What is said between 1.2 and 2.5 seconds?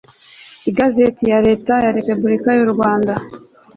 ya leta ya repubulika